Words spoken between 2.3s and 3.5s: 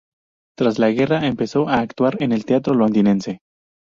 el teatro londinense.